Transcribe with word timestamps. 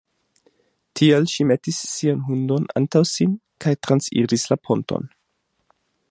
Tial 0.99 1.27
ŝi 1.33 1.45
metis 1.49 1.81
sian 1.89 2.23
hundon 2.29 2.65
antaŭ 2.81 3.03
sin 3.11 3.35
kaj 3.65 3.75
transiris 3.89 4.47
la 4.53 4.59
ponton. 4.69 5.07